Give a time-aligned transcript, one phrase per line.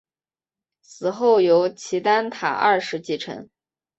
[0.81, 3.47] 死后由齐丹塔二世继承。